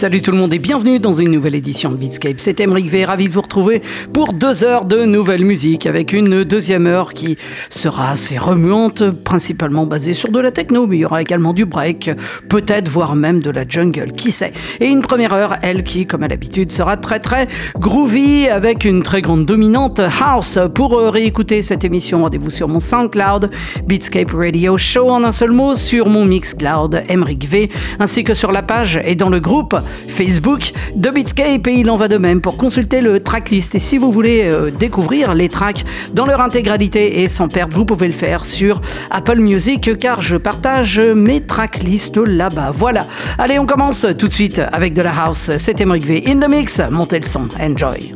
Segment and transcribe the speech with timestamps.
[0.00, 2.36] Salut tout le monde et bienvenue dans une nouvelle édition de Beatscape.
[2.38, 3.82] C'est Emric V, ravi de vous retrouver
[4.14, 7.36] pour deux heures de nouvelle musique avec une deuxième heure qui
[7.68, 11.66] sera assez remuante, principalement basée sur de la techno, mais il y aura également du
[11.66, 12.12] break,
[12.48, 14.54] peut-être voire même de la jungle, qui sait.
[14.80, 17.46] Et une première heure, elle qui, comme à l'habitude, sera très très
[17.78, 20.58] groovy avec une très grande dominante house.
[20.74, 23.50] Pour euh, réécouter cette émission, rendez-vous sur mon SoundCloud,
[23.86, 28.50] Beatscape Radio Show en un seul mot, sur mon Mixcloud, Emric V, ainsi que sur
[28.50, 29.76] la page et dans le groupe
[30.08, 33.74] Facebook de Beatscape et il en va de même pour consulter le tracklist.
[33.74, 37.84] Et si vous voulez euh, découvrir les tracks dans leur intégralité et sans perdre, vous
[37.84, 42.70] pouvez le faire sur Apple Music car je partage mes tracklists là-bas.
[42.72, 43.06] Voilà.
[43.38, 45.50] Allez, on commence tout de suite avec de la house.
[45.58, 46.80] C'est Emric V in the mix.
[46.90, 47.48] Montez le son.
[47.60, 48.12] Enjoy.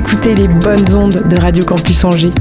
[0.00, 2.32] Écoutez les bonnes ondes de Radio Campus Angers.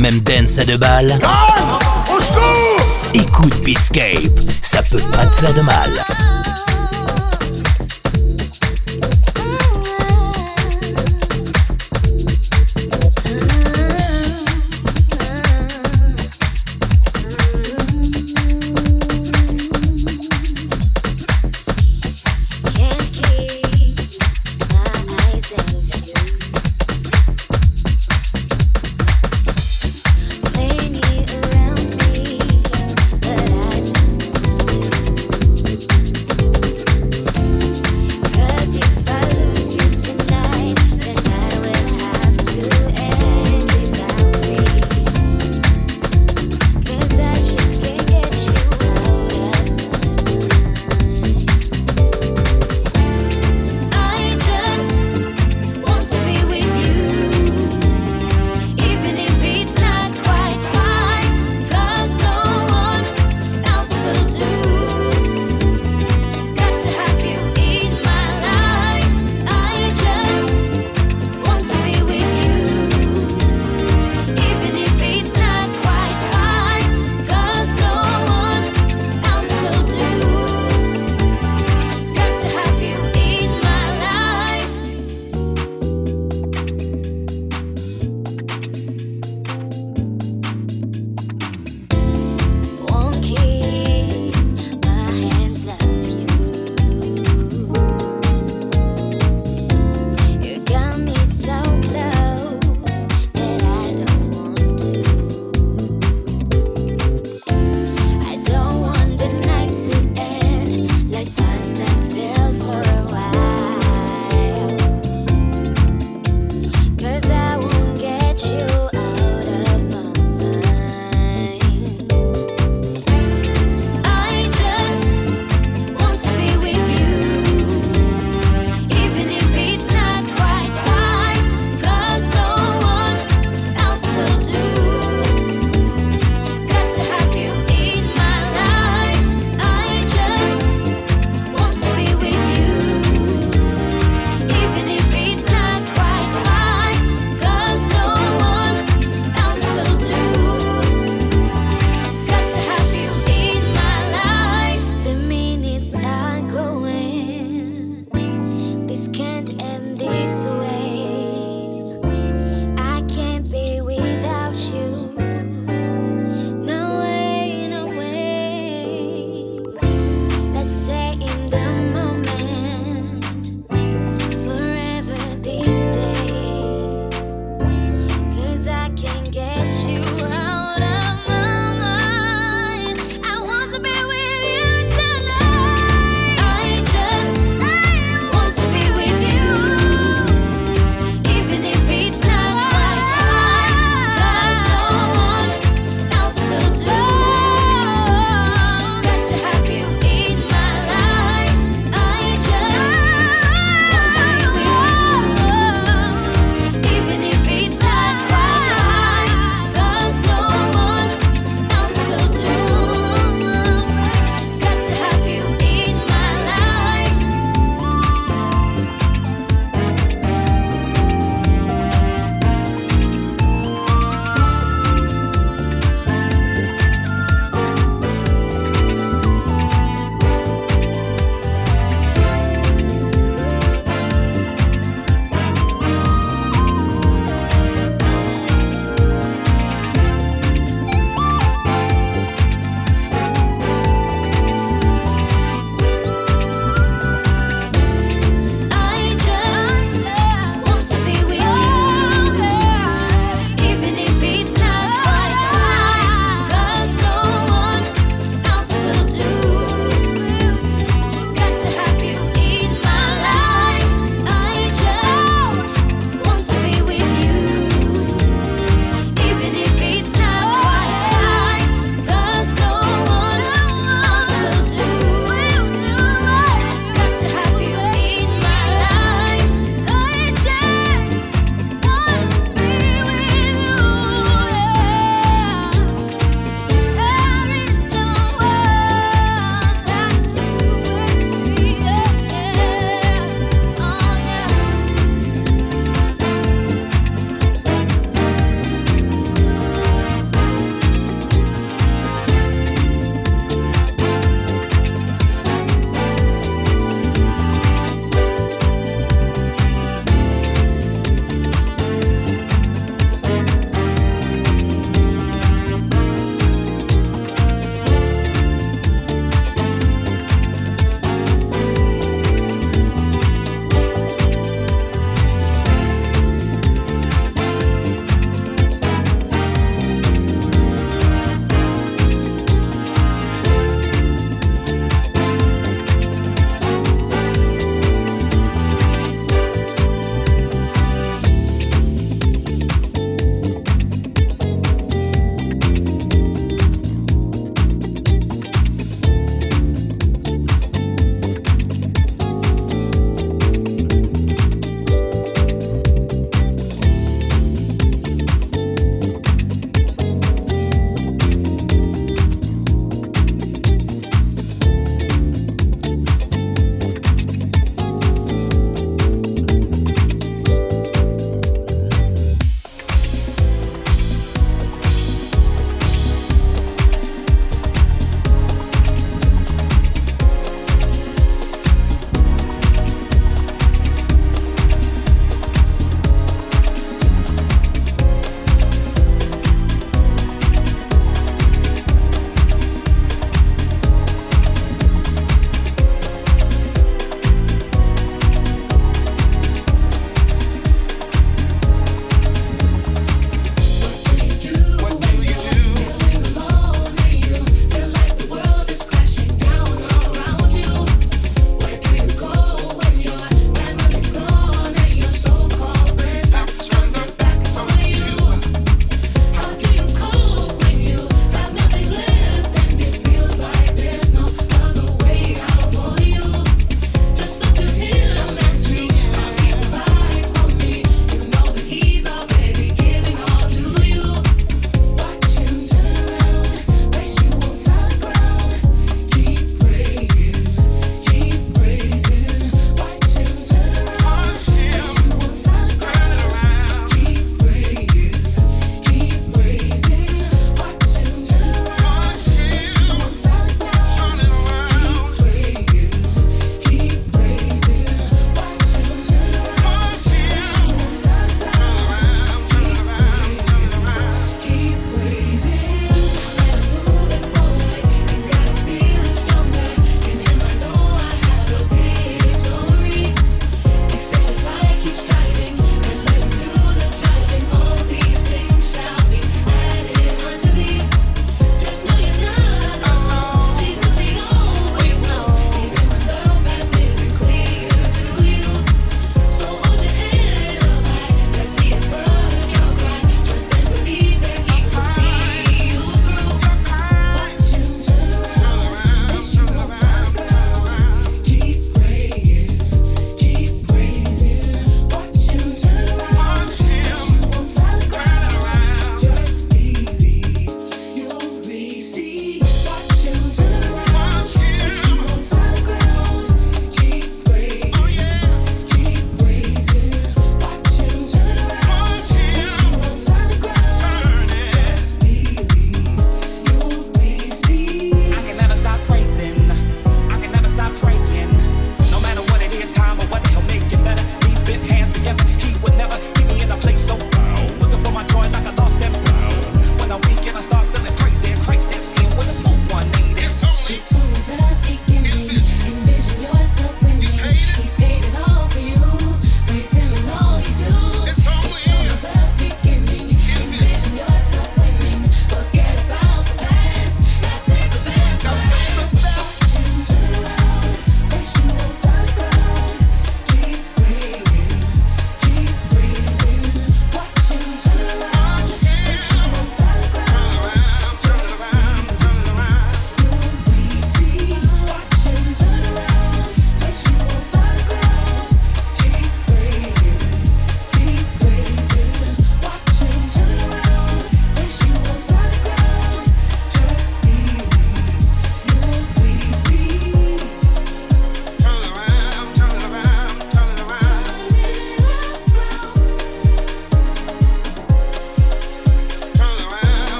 [0.00, 1.18] Même dance à deux balles.
[3.12, 5.92] Écoute Beatscape, ça peut pas te faire de mal.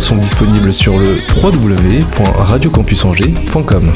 [0.00, 3.92] Sont disponibles sur le www.radiocampusangers.com.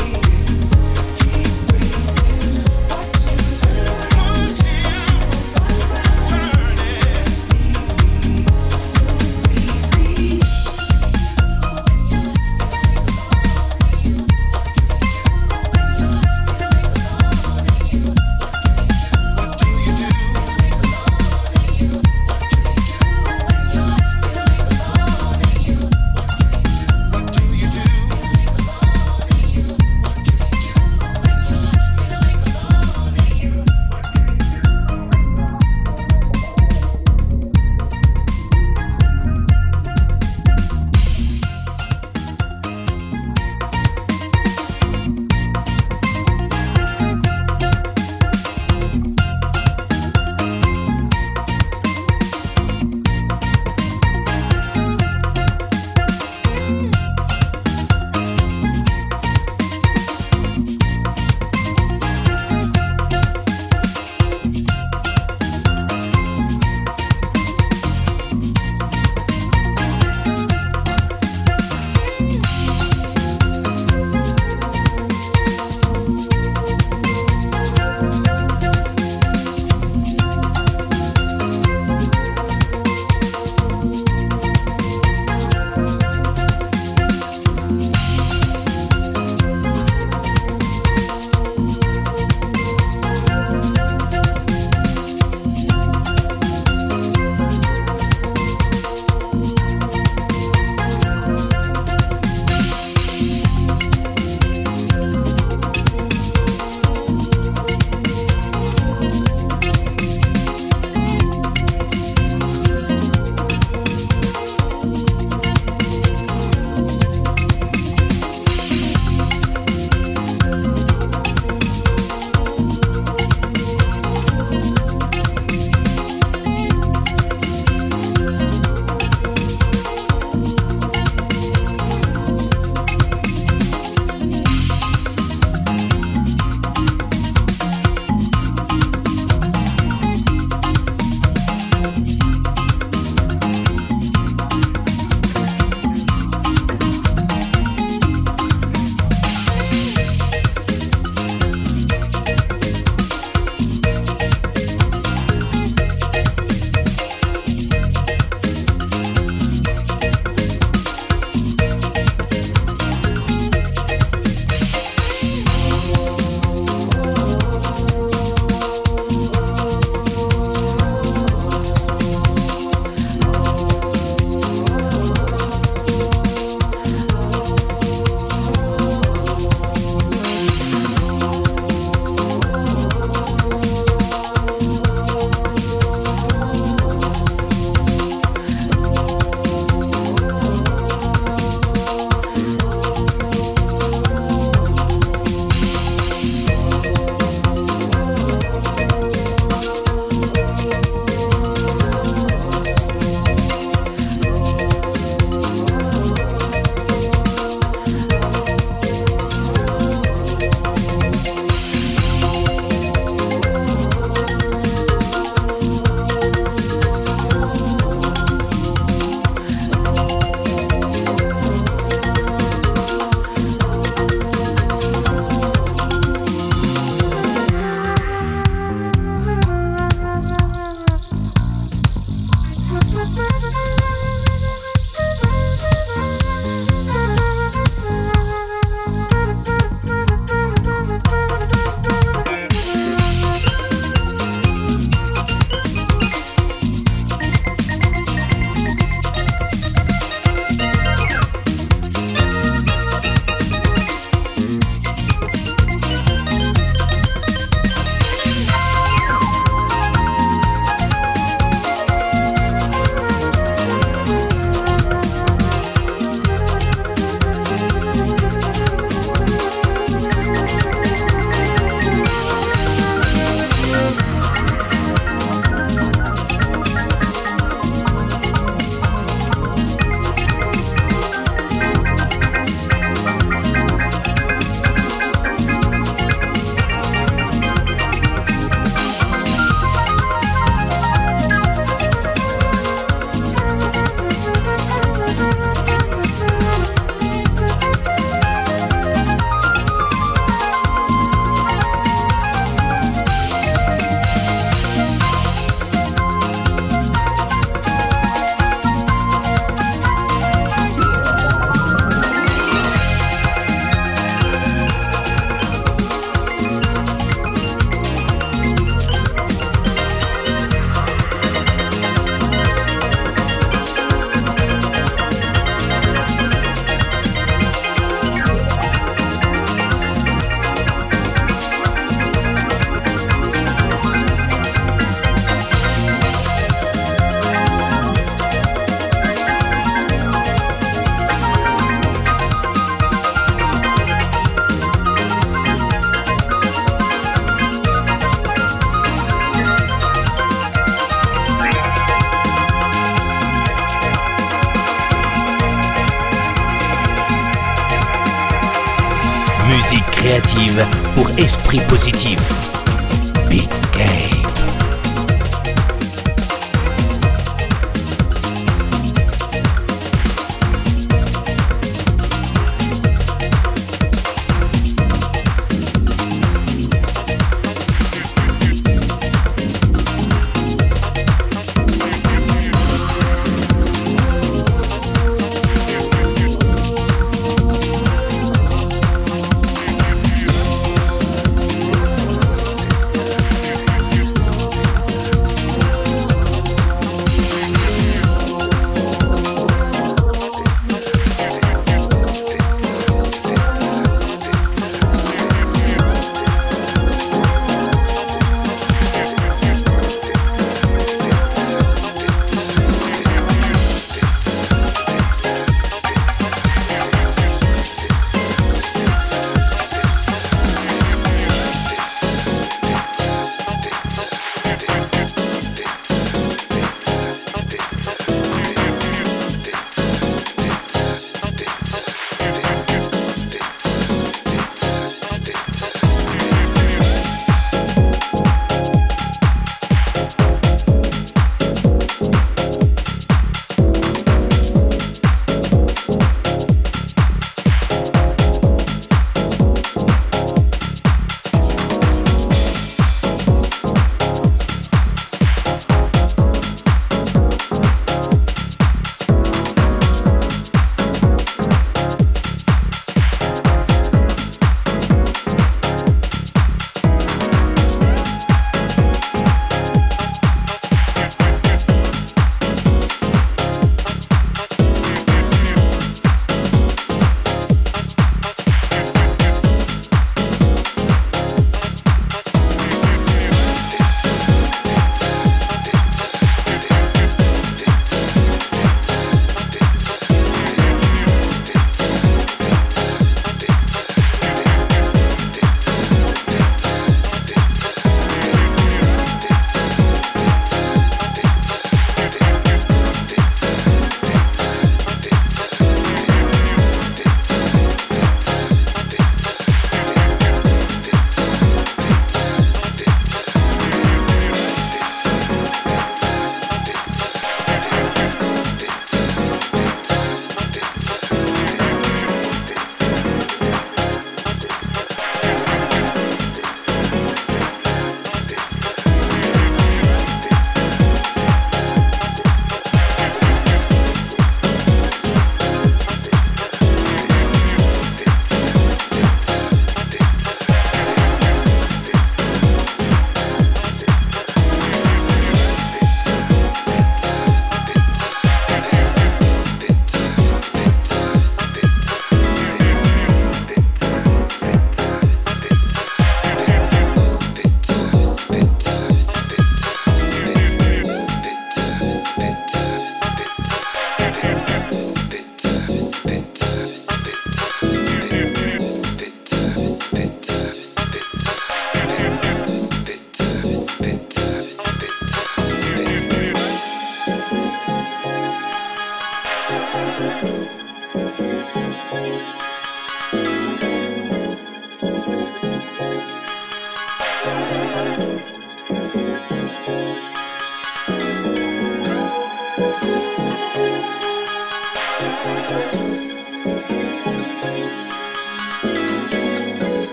[360.97, 362.44] Pour esprit positif.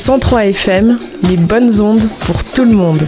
[0.00, 0.98] 103 FM,
[1.28, 3.06] les bonnes ondes pour tout le monde.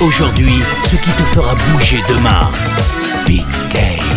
[0.00, 2.50] Aujourd'hui ce qui te fera bouger demain.
[3.26, 4.09] Beatscape.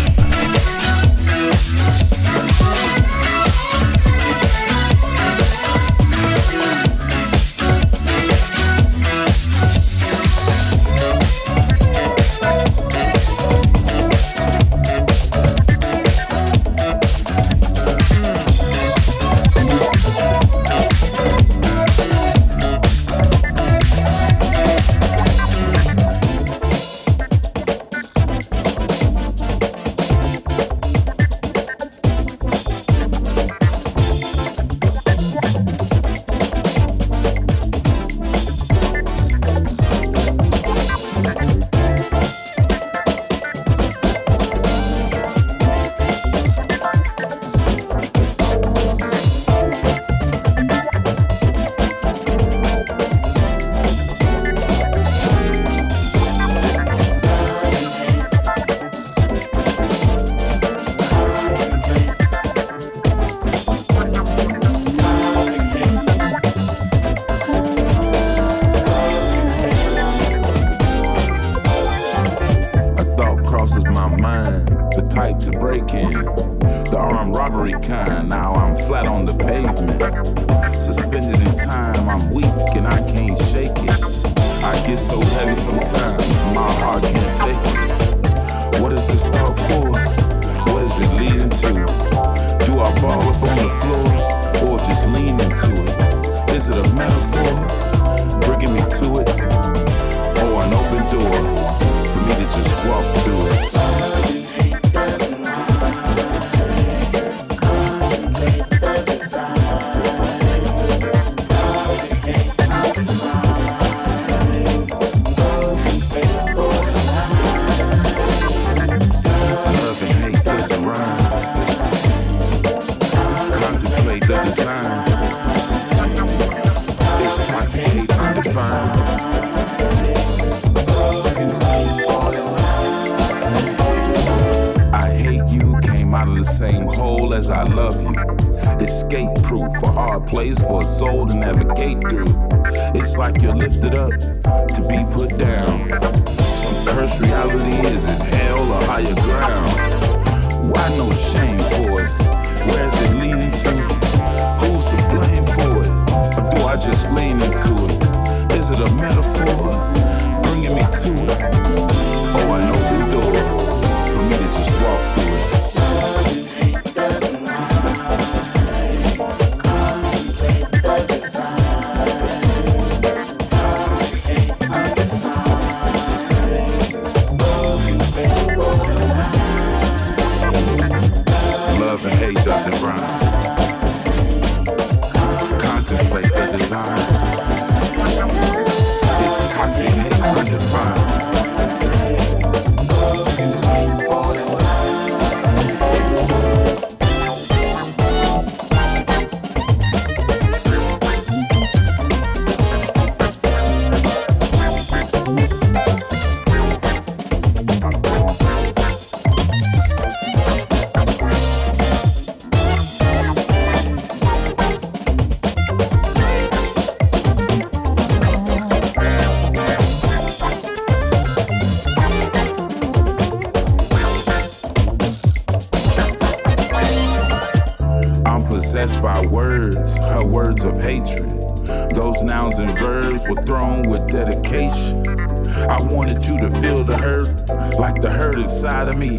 [238.90, 239.18] of me.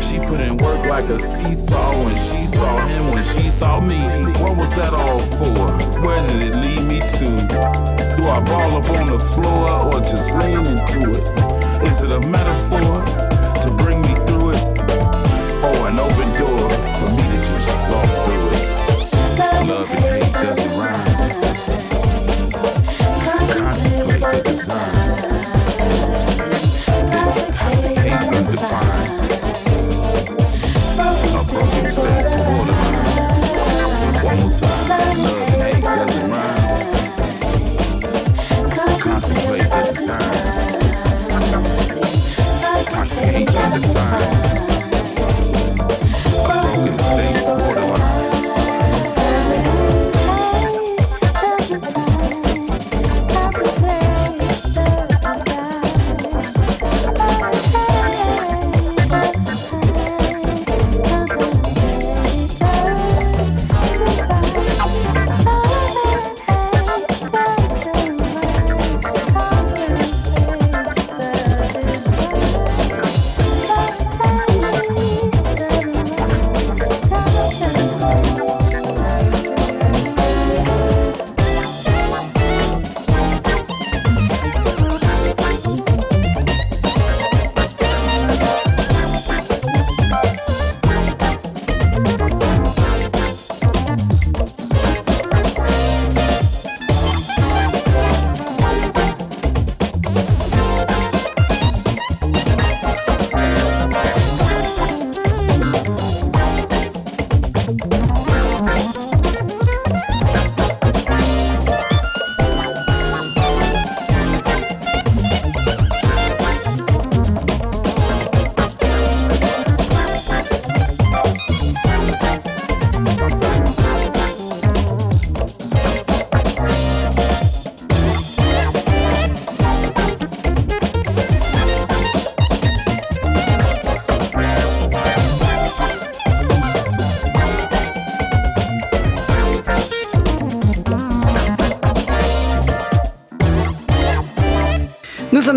[0.00, 4.00] She put in work like a seesaw when she saw him, when she saw me.
[4.42, 5.68] What was that all for?
[6.04, 7.28] Where did it lead me to?
[8.16, 11.24] Do I ball up on the floor or just lean into it?
[11.84, 13.04] Is it a metaphor
[13.62, 14.62] to bring me through it?
[15.62, 18.64] Or an open door for me to just walk through it?
[19.68, 21.06] Love and hate doesn't rhyme.
[23.52, 25.05] Contemplate the design.
[43.80, 44.55] to.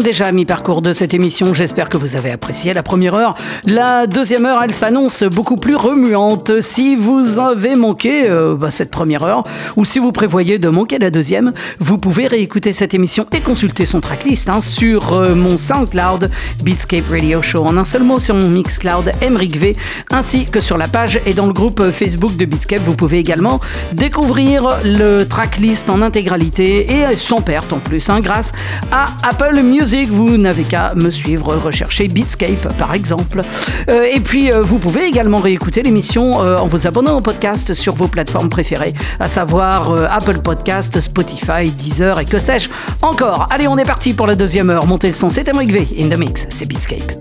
[0.04, 1.54] Déjà à mi-parcours de cette émission.
[1.54, 3.36] J'espère que vous avez apprécié la première heure.
[3.66, 6.62] La deuxième heure, elle s'annonce beaucoup plus remuante.
[6.62, 9.44] Si vous avez manqué euh, bah, cette première heure,
[9.76, 13.86] ou si vous prévoyez de manquer la deuxième, vous pouvez réécouter cette émission et consulter
[13.86, 16.30] son tracklist hein, sur euh, mon SoundCloud
[16.64, 17.66] Beatscape Radio Show.
[17.66, 19.76] En un seul mot, sur mon Mixcloud Emric V,
[20.20, 22.82] ainsi que sur la page et dans le groupe Facebook de Beatscape.
[22.82, 23.62] Vous pouvez également
[23.94, 28.52] découvrir le tracklist en intégralité et sans perte en plus, hein, grâce
[28.92, 30.10] à Apple Music.
[30.10, 33.40] Vous n'avez qu'à me suivre, rechercher Beatscape par exemple.
[33.90, 37.74] Euh, et puis, euh, vous pouvez également réécouter l'émission euh, en vous abonnant au podcast
[37.74, 42.68] sur vos plateformes préférées, à savoir Apple Podcast, Spotify, Deezer et que sais-je
[43.02, 43.48] encore.
[43.52, 44.86] Allez, on est parti pour la deuxième heure.
[44.86, 45.88] Montez le son, c'est Emric V.
[45.98, 47.19] In the mix, c'est Beatscape.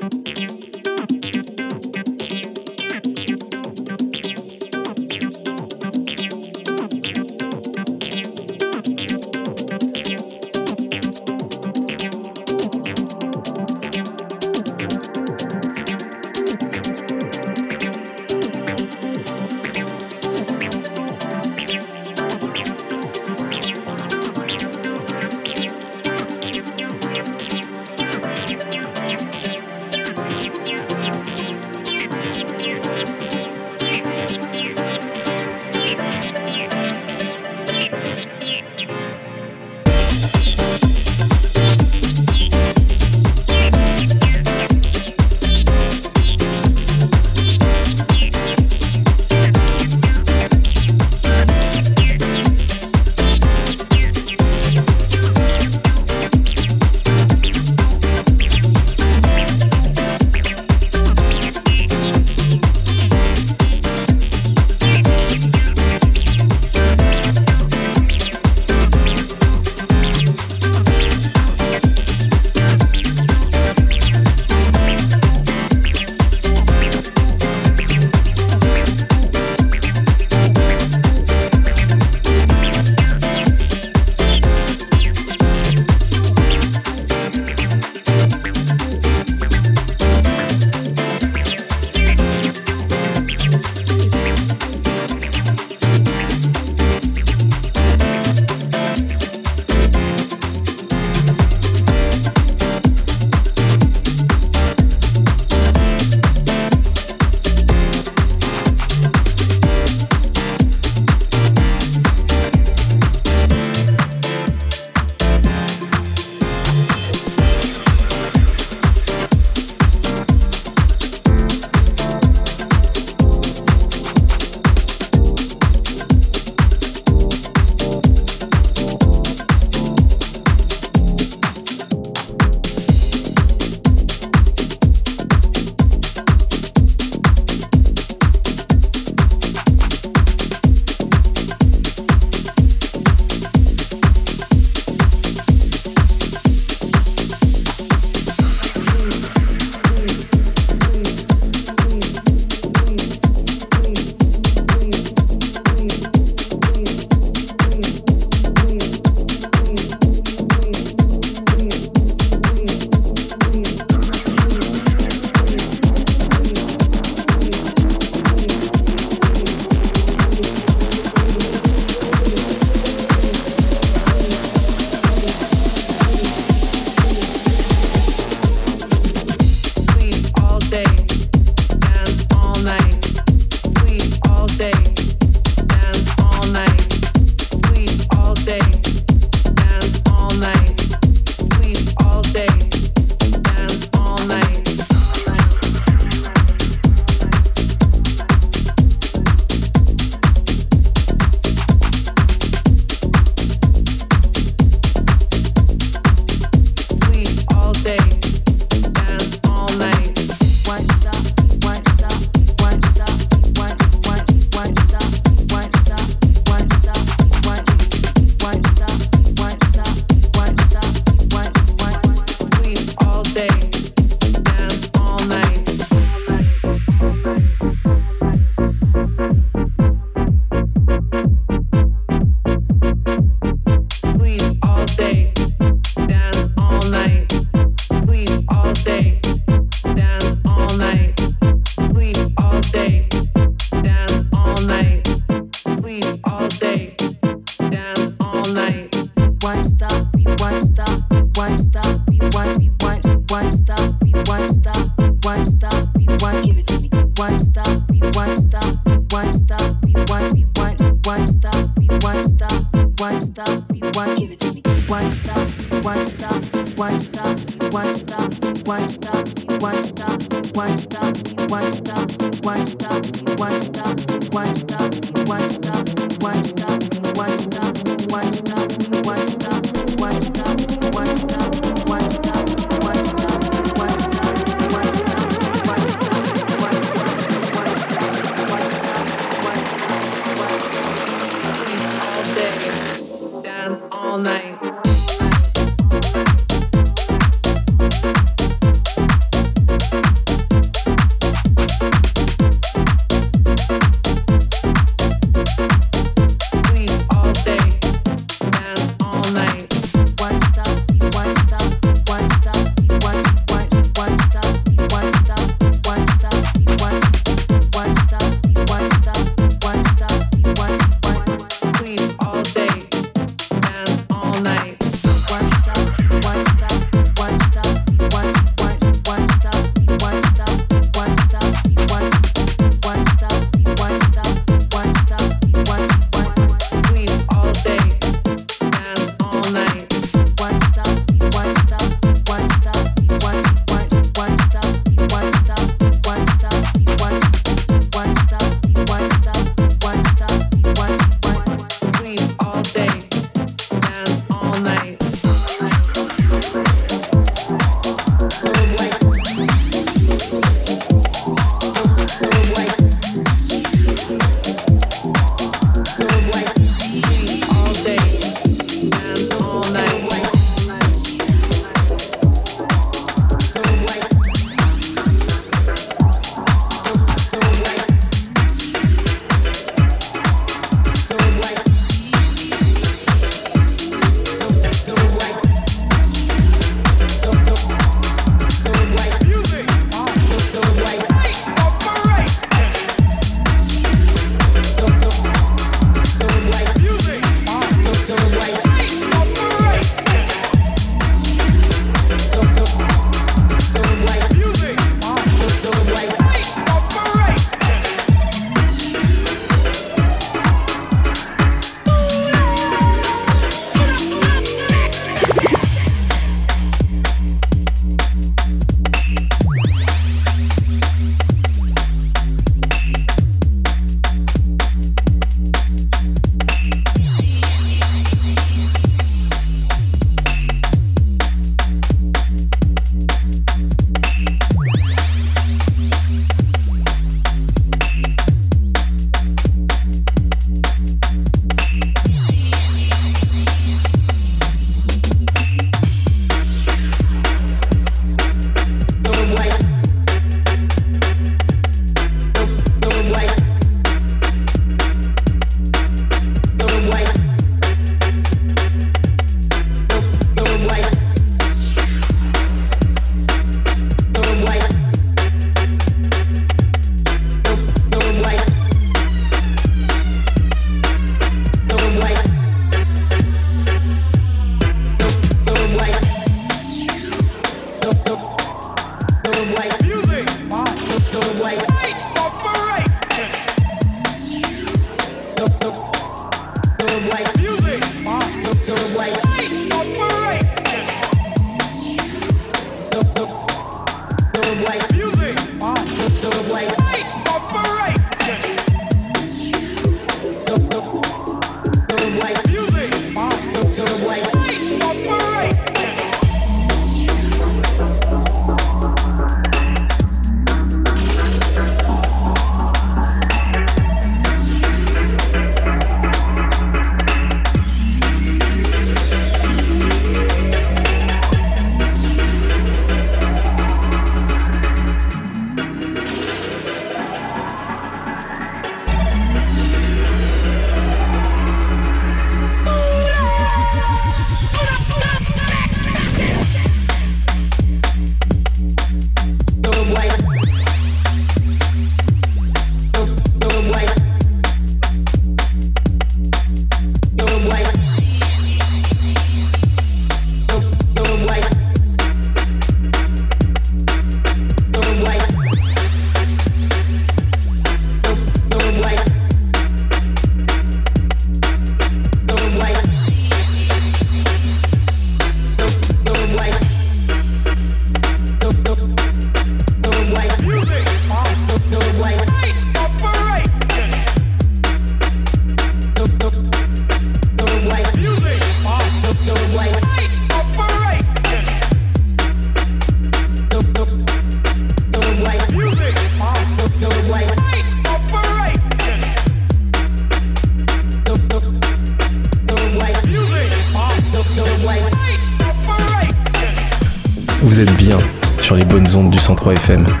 [599.55, 600.00] FM.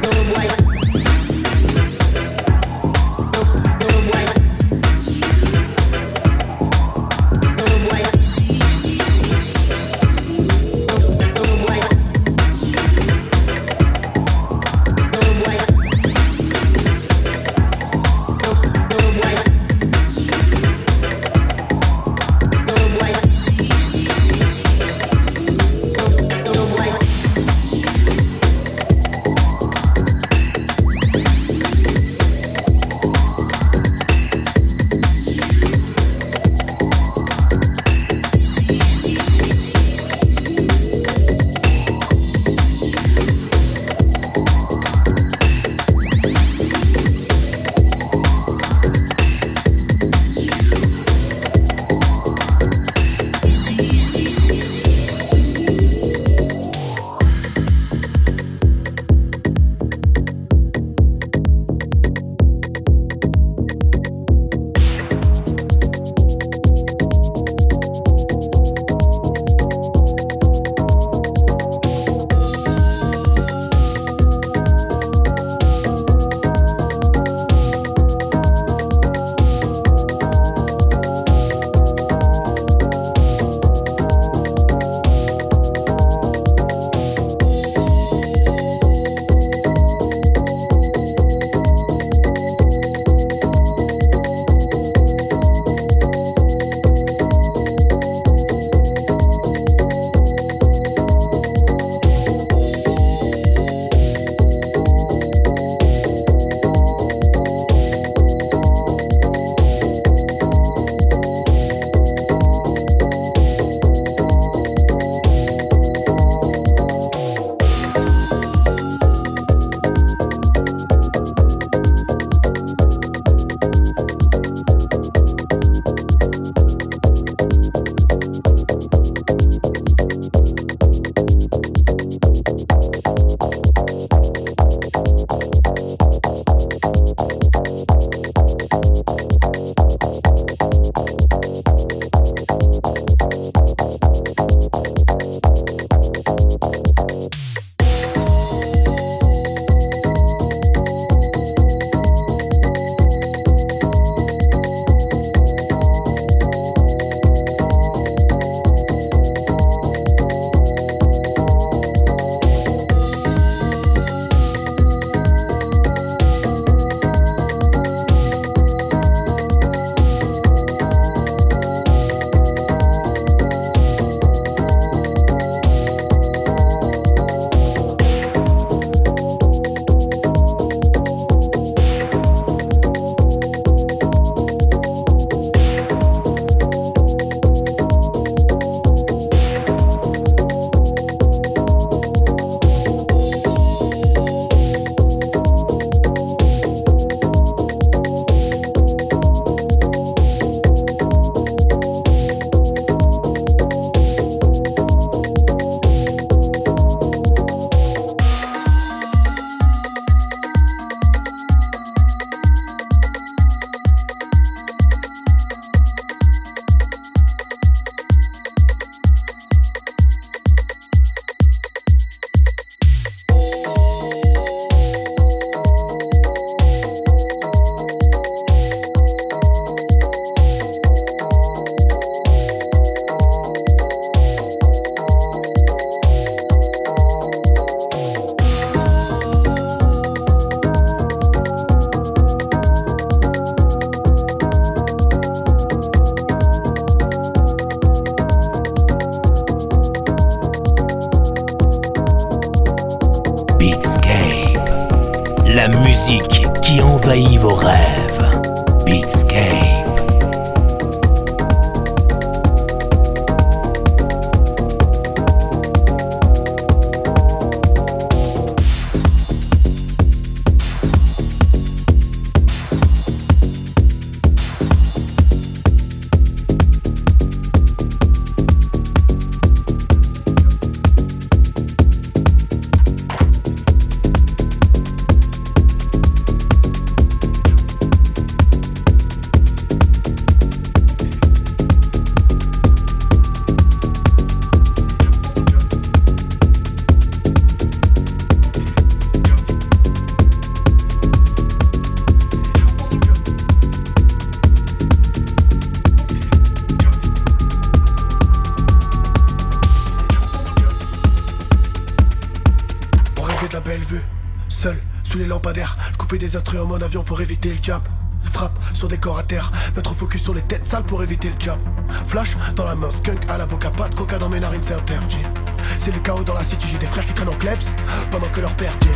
[326.41, 327.69] La city, j'ai des frères qui traînent en klebs
[328.09, 328.87] pendant que leur père dit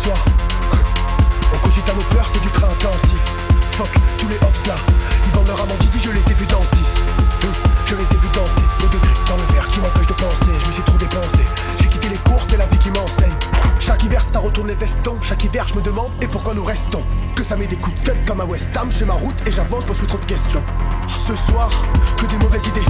[0.00, 0.16] Soir,
[1.52, 3.18] on cogite à nos peurs, c'est du train intensif.
[3.72, 4.76] Fuck tous les hops là,
[5.26, 6.68] ils vendent leur amant je les ai vus dans 6
[7.86, 10.52] Je les ai vus danser, le degré dans le verre qui m'empêche de penser.
[10.60, 11.44] Je me suis trop dépensé,
[11.80, 13.34] j'ai quitté les cours, c'est la vie qui m'enseigne.
[13.80, 15.20] Chaque hiver, ça retourne les vestons.
[15.20, 17.02] Chaque hiver, je me demande et pourquoi nous restons?
[17.34, 18.88] Que ça met des coups de cut comme à West Ham.
[18.96, 20.62] J'ai ma route et j'avance, pose plus trop de questions.
[21.08, 21.70] Ce soir,
[22.16, 22.86] que des mauvaises idées.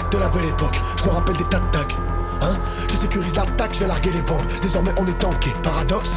[0.00, 0.80] de la belle époque.
[0.96, 1.94] Je me rappelle des tas de tags.
[2.40, 2.56] Hein.
[2.88, 4.46] Je sécurise l'attaque, je vais larguer les bombes.
[4.62, 5.54] Désormais on est tanké.
[5.62, 6.12] Paradoxe.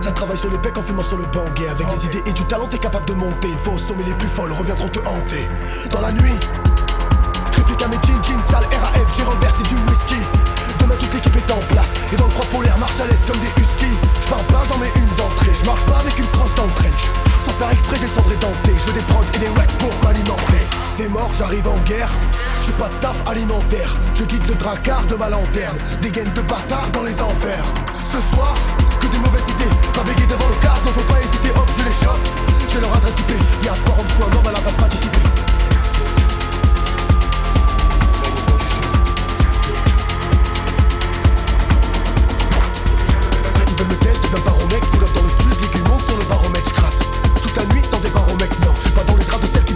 [0.00, 2.44] Ça travaille sur les pecs en fumant sur le banguet avec des idées et du
[2.46, 3.48] talent t'es capable de monter.
[3.48, 5.48] Il faut au sommet les plus folles reviendront te hanter.
[5.90, 6.34] Dans la nuit
[7.52, 10.18] Réplique à mes jeans jeans sale RAF J'ai renversé du whisky.
[10.80, 11.92] Demain toute l'équipe est en place.
[12.12, 13.96] Et dans le froid polaire marche à l'aise comme des huskies.
[14.22, 15.52] Je parle pas j'en mets une d'entrée.
[15.54, 17.06] Je marche pas avec une crosse dans trench.
[17.46, 20.66] Sans faire exprès j'ai le denté Je veux des prods et des wax pour m'alimenter.
[20.96, 22.10] C'est mort j'arrive en guerre.
[22.70, 25.76] J'ai pas de taf alimentaire, je guide le dracard de ma lanterne.
[26.02, 27.64] Des gaines de bâtards dans les enfers.
[28.04, 28.54] Ce soir,
[29.00, 29.74] que des mauvaises idées.
[29.92, 32.20] T'as bégué devant le casse, donc faut pas hésiter, hop, je les chope.
[32.68, 33.32] J'ai leur adresse IP,
[33.64, 35.18] y'a pas une fois normal à la base participer?
[43.66, 46.24] Ils veulent me test, ils veulent baromètre, couleur dans le sud, légumes montent sur le
[46.24, 47.02] baromètre, je gratte.
[47.42, 49.64] Toute la nuit dans des baromètres, non, je suis pas dans les draps de celle
[49.64, 49.74] qui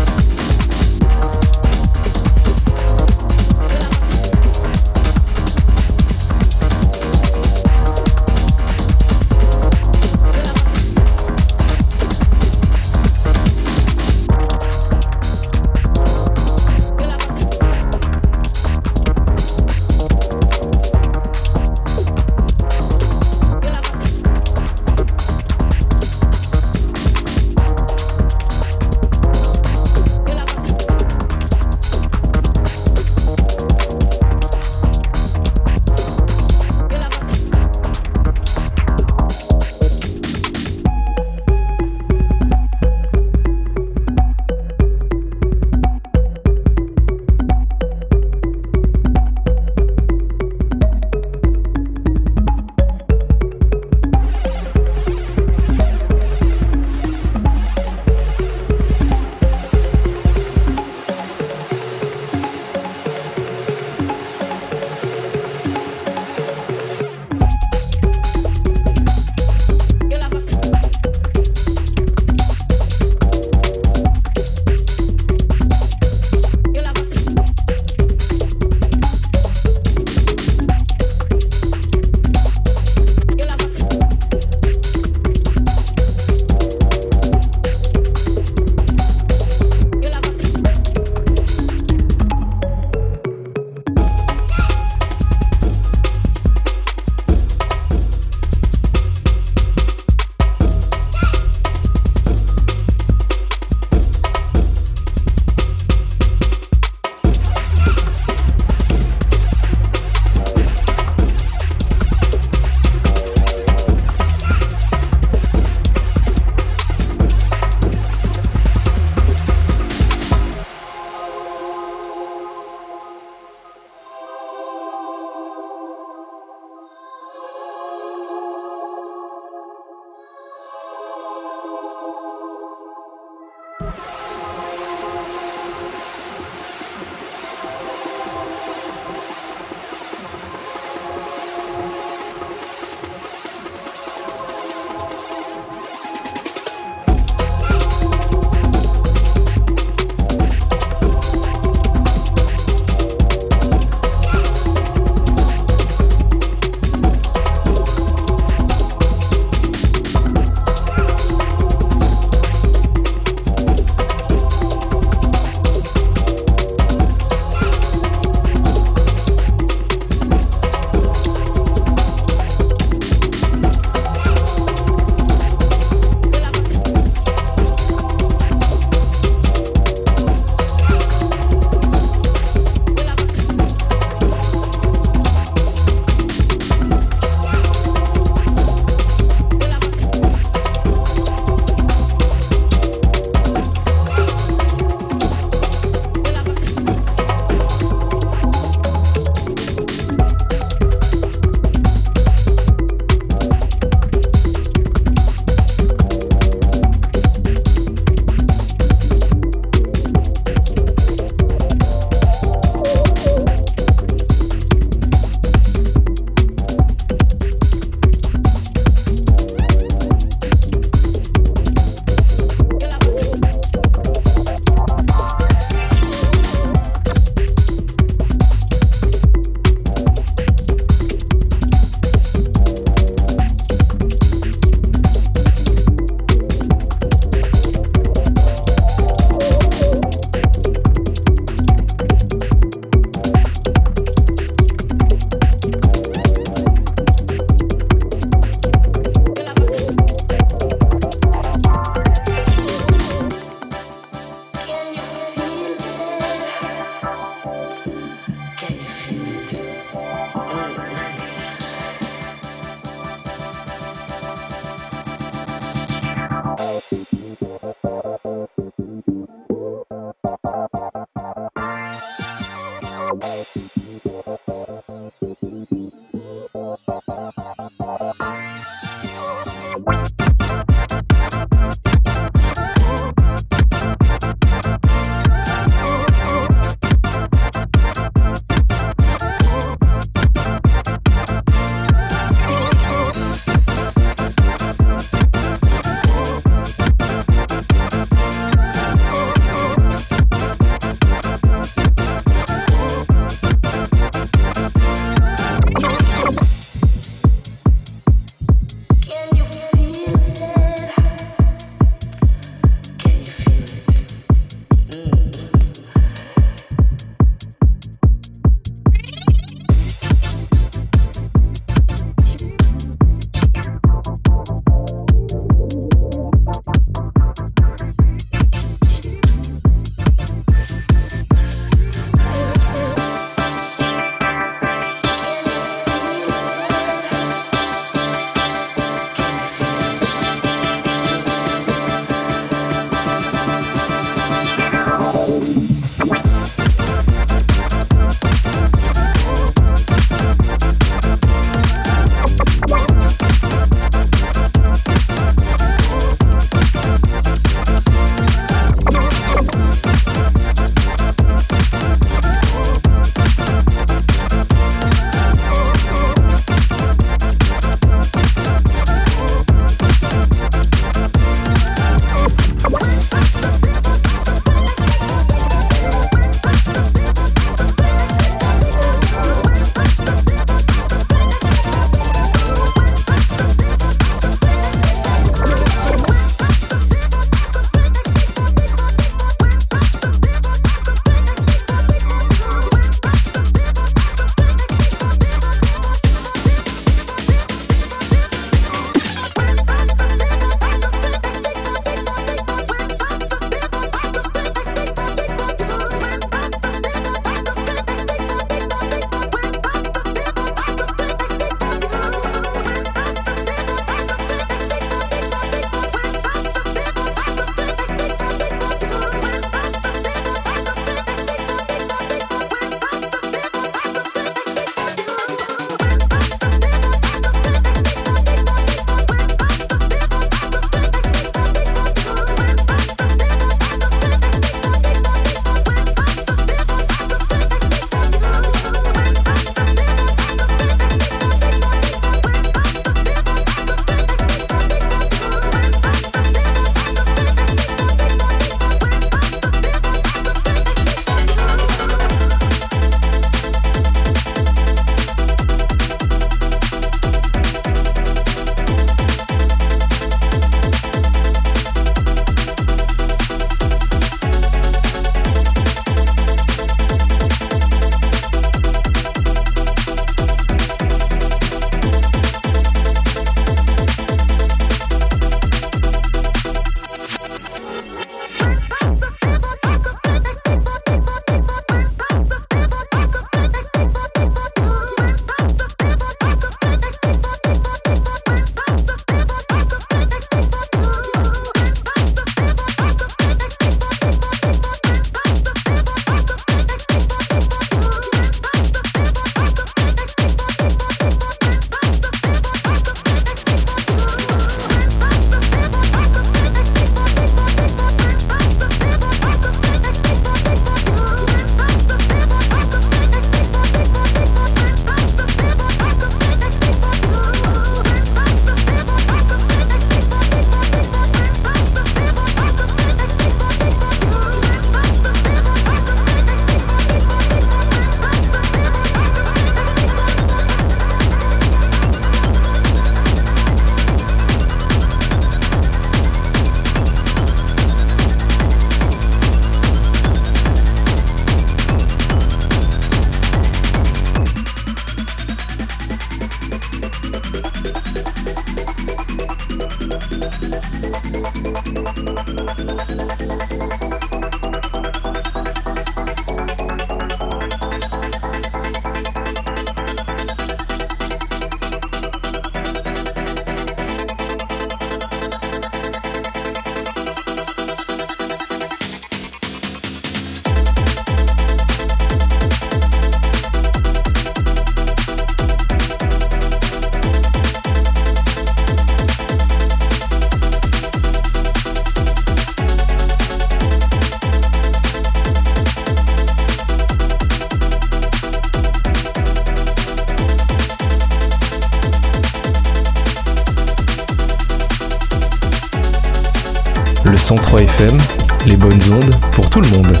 [597.26, 597.98] 103 FM,
[598.46, 600.00] les bonnes ondes pour tout le monde.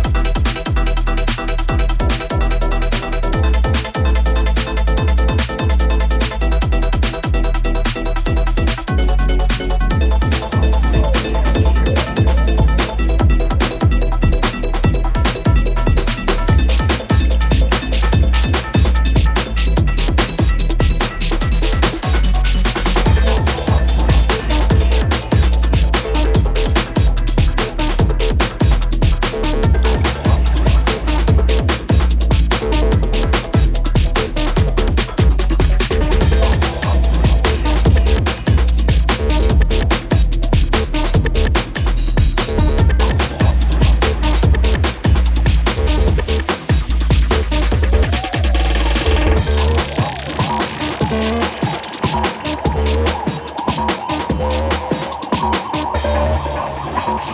[56.96, 57.26] Thank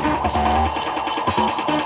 [1.69, 1.82] you.